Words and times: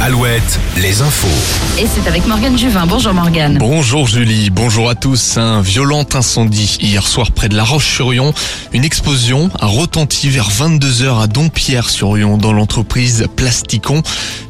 7, 0.00 0.60
les 0.78 1.02
infos. 1.02 1.28
Et 1.78 1.86
c'est 1.86 2.08
avec 2.08 2.26
Morgane 2.26 2.58
Juvin. 2.58 2.86
Bonjour 2.86 3.12
Morgane. 3.12 3.58
Bonjour 3.58 4.08
Julie, 4.08 4.48
bonjour 4.48 4.88
à 4.88 4.94
tous. 4.94 5.36
Un 5.36 5.60
violent 5.60 6.06
incendie 6.14 6.78
hier 6.80 7.06
soir 7.06 7.32
près 7.32 7.50
de 7.50 7.54
La 7.54 7.64
Roche-sur-Yon. 7.64 8.32
Une 8.72 8.84
explosion 8.84 9.50
a 9.60 9.66
retenti 9.66 10.30
vers 10.30 10.48
22h 10.50 11.22
à 11.22 11.26
Dompierre-sur-Yon 11.26 12.38
dans 12.38 12.54
l'entreprise 12.54 13.26
Plasticon. 13.36 14.02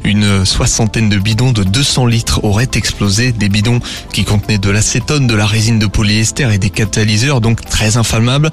Une 0.05 0.45
soixantaine 0.45 1.09
de 1.09 1.17
bidons 1.17 1.51
de 1.51 1.63
200 1.63 2.05
litres 2.05 2.45
auraient 2.45 2.71
explosé. 2.73 3.33
Des 3.33 3.49
bidons 3.49 3.81
qui 4.13 4.23
contenaient 4.23 4.57
de 4.57 4.69
l'acétone, 4.69 5.27
de 5.27 5.35
la 5.35 5.45
résine 5.45 5.79
de 5.79 5.85
polyester 5.85 6.47
et 6.53 6.59
des 6.59 6.69
catalyseurs, 6.69 7.41
donc 7.41 7.65
très 7.65 7.97
inflammables. 7.97 8.51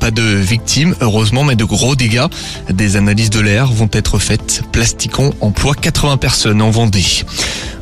Pas 0.00 0.10
de 0.10 0.22
victimes, 0.22 0.94
heureusement, 1.02 1.44
mais 1.44 1.56
de 1.56 1.64
gros 1.64 1.94
dégâts. 1.94 2.26
Des 2.70 2.96
analyses 2.96 3.30
de 3.30 3.40
l'air 3.40 3.66
vont 3.66 3.90
être 3.92 4.18
faites. 4.18 4.62
Plasticon 4.72 5.34
emploie 5.40 5.74
80 5.74 6.16
personnes 6.16 6.37
en 6.46 6.70
Vendée. 6.70 7.24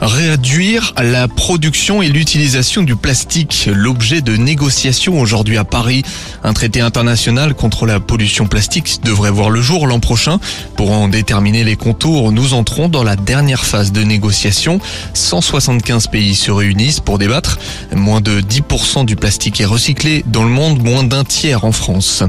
Réduire 0.01 0.92
la 1.02 1.27
production 1.27 2.02
et 2.02 2.09
l'utilisation 2.09 2.83
du 2.83 2.97
plastique, 2.97 3.69
l'objet 3.73 4.20
de 4.20 4.37
négociations 4.37 5.19
aujourd'hui 5.19 5.56
à 5.56 5.64
Paris. 5.64 6.02
Un 6.45 6.52
traité 6.52 6.80
international 6.80 7.55
contre 7.55 7.87
la 7.87 7.98
pollution 7.98 8.47
plastique 8.47 9.00
devrait 9.05 9.30
voir 9.30 9.50
le 9.50 9.62
jour 9.62 9.87
l'an 9.87 10.00
prochain. 10.00 10.38
Pour 10.77 10.92
en 10.92 11.09
déterminer 11.09 11.64
les 11.64 11.77
contours, 11.77 12.30
nous 12.30 12.55
entrons 12.55 12.88
dans 12.88 13.02
la 13.02 13.16
dernière 13.16 13.64
phase 13.64 13.91
de 13.91 14.02
négociation. 14.02 14.80
175 15.14 16.09
pays 16.09 16.34
se 16.34 16.50
réunissent 16.50 17.00
pour 17.00 17.19
débattre. 17.19 17.59
Moins 17.95 18.20
de 18.20 18.41
10% 18.41 19.06
du 19.06 19.16
plastique 19.16 19.61
est 19.61 19.66
recyclé 19.66 20.25
dans 20.27 20.45
le 20.45 20.50
monde, 20.50 20.83
moins 20.83 21.05
d'un 21.05 21.25
tiers 21.25 21.64
en 21.64 21.73
France. 21.73 22.23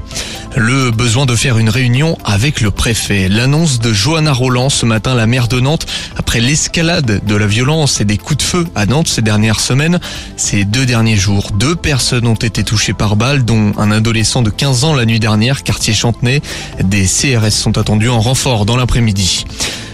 Le 0.56 0.92
besoin 0.92 1.26
de 1.26 1.36
faire 1.36 1.58
une 1.58 1.70
réunion 1.70 2.18
avec 2.24 2.62
le 2.62 2.72
préfet. 2.72 3.28
L'annonce 3.30 3.80
de 3.80 3.94
Johanna 3.94 4.34
Roland 4.34 4.70
ce 4.70 4.86
matin, 4.86 5.16
la 5.16 5.28
maire 5.28 5.48
de 5.48 5.60
Nantes, 5.60 5.86
après 6.18 6.40
l'escalade 6.40 7.22
de 7.26 7.36
la 7.36 7.48
violence 7.48 8.02
et 8.02 8.06
des 8.06 8.18
coups 8.18 8.38
de 8.38 8.44
feu 8.44 8.68
à 8.76 8.86
Nantes 8.86 9.08
ces 9.08 9.22
dernières 9.22 9.60
semaines. 9.60 10.00
Ces 10.36 10.66
deux 10.66 10.86
derniers 10.86 11.16
jours, 11.16 11.52
deux 11.52 11.76
personnes 11.76 12.28
ont 12.28 12.36
été 12.36 12.64
touchées 12.64 12.94
par 12.94 13.16
balle, 13.16 13.46
dont 13.46 13.72
un 13.78 13.92
adolescent 13.92 14.42
de 14.42 14.50
15 14.50 14.84
ans 14.84 14.94
la 14.94 15.06
nuit 15.06 15.20
dernière, 15.20 15.64
quartier 15.64 15.94
Chantenay. 15.94 16.42
Des 16.84 17.06
CRS 17.06 17.52
sont 17.52 17.78
attendus 17.78 18.10
en 18.10 18.20
renfort 18.20 18.66
dans 18.66 18.76
l'après-midi. 18.76 19.46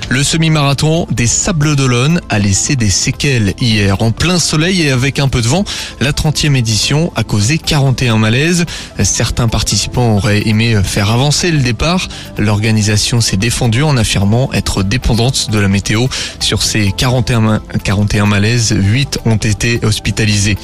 Le 0.09 0.21
semi-marathon 0.21 1.07
des 1.11 1.27
Sables 1.27 1.75
d'Olonne 1.75 2.21
a 2.29 2.37
laissé 2.37 2.75
des 2.75 2.89
séquelles 2.89 3.53
hier. 3.59 4.01
En 4.01 4.11
plein 4.11 4.37
soleil 4.37 4.81
et 4.83 4.91
avec 4.91 5.17
un 5.19 5.27
peu 5.27 5.41
de 5.41 5.47
vent, 5.47 5.63
la 5.99 6.11
30e 6.11 6.55
édition 6.55 7.11
a 7.15 7.23
causé 7.23 7.57
41 7.57 8.17
malaises. 8.17 8.65
Certains 9.01 9.47
participants 9.47 10.17
auraient 10.17 10.47
aimé 10.47 10.77
faire 10.83 11.09
avancer 11.11 11.51
le 11.51 11.59
départ. 11.59 12.07
L'organisation 12.37 13.21
s'est 13.21 13.37
défendue 13.37 13.83
en 13.83 13.97
affirmant 13.97 14.51
être 14.53 14.83
dépendante 14.83 15.49
de 15.51 15.59
la 15.59 15.67
météo. 15.67 16.07
Sur 16.39 16.61
ces 16.61 16.91
41, 16.91 17.61
41 17.83 18.25
malaises, 18.25 18.75
8 18.77 19.19
ont 19.25 19.37
été 19.37 19.79
hospitalisés. 19.83 20.57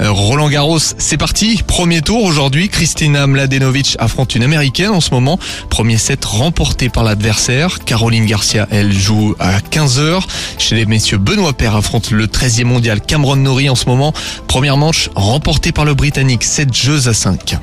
Roland 0.00 0.48
Garros, 0.50 0.78
c'est 0.78 1.16
parti. 1.16 1.62
Premier 1.66 2.02
tour 2.02 2.22
aujourd'hui. 2.24 2.68
Kristina 2.68 3.26
Mladenovic 3.26 3.96
affronte 3.98 4.34
une 4.34 4.42
américaine 4.42 4.90
en 4.90 5.00
ce 5.00 5.10
moment. 5.10 5.38
Premier 5.70 5.96
set 5.96 6.24
remporté 6.24 6.88
par 6.88 7.04
l'adversaire. 7.04 7.78
Caroline 7.84 8.26
Garcia, 8.26 8.68
elle 8.86 8.92
joue 8.92 9.34
à 9.40 9.58
15h. 9.58 10.22
Chez 10.58 10.76
les 10.76 10.86
messieurs, 10.86 11.18
Benoît 11.18 11.52
Paire 11.52 11.74
affronte 11.74 12.12
le 12.12 12.26
13e 12.26 12.64
mondial 12.64 13.00
Cameron 13.00 13.34
Norrie 13.34 13.68
en 13.68 13.74
ce 13.74 13.86
moment. 13.86 14.12
Première 14.46 14.76
manche 14.76 15.10
remportée 15.16 15.72
par 15.72 15.84
le 15.84 15.94
Britannique, 15.94 16.44
7 16.44 16.72
jeux 16.72 17.08
à 17.08 17.14
5. 17.14 17.56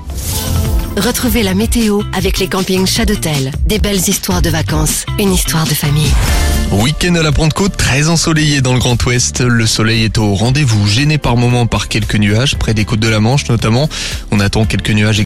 Retrouvez 0.98 1.42
la 1.42 1.56
météo 1.56 2.02
avec 2.14 2.40
les 2.40 2.48
campings 2.48 2.86
Chadotel. 2.86 3.52
Des 3.66 3.80
belles 3.80 4.10
histoires 4.10 4.42
de 4.42 4.50
vacances, 4.50 5.06
une 5.18 5.34
histoire 5.34 5.66
de 5.66 5.74
famille. 5.74 6.12
Week-end 6.72 7.16
à 7.16 7.24
la 7.24 7.32
Pentecôte, 7.32 7.78
très 7.78 8.10
ensoleillé 8.10 8.62
dans 8.62 8.74
le 8.74 8.80
Grand 8.80 9.04
Ouest. 9.06 9.42
Le 9.42 9.66
soleil 9.68 10.04
est 10.04 10.18
au 10.18 10.34
rendez-vous, 10.34 10.88
gêné 10.88 11.18
par 11.18 11.38
moments 11.38 11.68
par 11.68 11.88
quelques 11.88 12.16
nuages, 12.16 12.56
près 12.56 12.74
des 12.74 12.84
côtes 12.84 13.00
de 13.00 13.10
la 13.10 13.20
Manche 13.20 13.48
notamment. 13.48 13.90
On 14.32 14.40
attend 14.40 14.66
quelques 14.66 14.90
nuages 14.90 15.20